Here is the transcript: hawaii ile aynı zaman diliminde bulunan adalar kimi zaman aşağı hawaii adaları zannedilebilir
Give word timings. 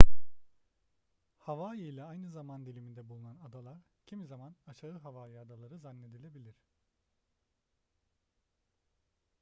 hawaii 1.37 1.79
ile 1.87 2.03
aynı 2.03 2.31
zaman 2.31 2.65
diliminde 2.65 3.09
bulunan 3.09 3.37
adalar 3.47 3.77
kimi 4.05 4.27
zaman 4.27 4.55
aşağı 4.67 4.97
hawaii 4.99 5.39
adaları 5.39 5.77
zannedilebilir 5.77 6.55